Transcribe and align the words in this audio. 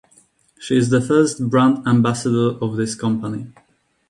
She 0.59 0.75
is 0.77 0.89
the 0.89 0.99
first 0.99 1.47
brand 1.47 1.87
ambassador 1.87 2.57
of 2.59 2.75
this 2.75 2.95
company. 2.95 3.53